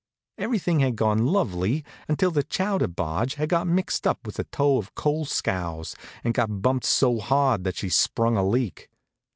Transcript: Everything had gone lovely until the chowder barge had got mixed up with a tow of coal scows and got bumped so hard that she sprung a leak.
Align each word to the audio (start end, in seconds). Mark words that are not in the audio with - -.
Everything 0.39 0.79
had 0.79 0.95
gone 0.95 1.27
lovely 1.27 1.85
until 2.07 2.31
the 2.31 2.41
chowder 2.41 2.87
barge 2.87 3.35
had 3.35 3.49
got 3.49 3.67
mixed 3.67 4.07
up 4.07 4.17
with 4.25 4.39
a 4.39 4.45
tow 4.45 4.79
of 4.79 4.95
coal 4.95 5.25
scows 5.25 5.95
and 6.23 6.33
got 6.33 6.63
bumped 6.63 6.85
so 6.87 7.19
hard 7.19 7.63
that 7.65 7.75
she 7.75 7.87
sprung 7.89 8.35
a 8.35 8.43
leak. 8.43 8.89